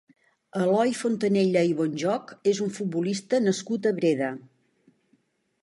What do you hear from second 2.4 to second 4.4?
és un futbolista nascut a Breda.